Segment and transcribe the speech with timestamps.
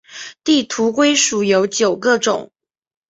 [0.43, 2.51] 地图龟属有九个种。